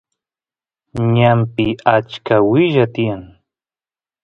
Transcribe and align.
ñanpi 1.15 1.65
achka 1.95 2.35
willa 2.49 2.85
tiyan 2.93 3.23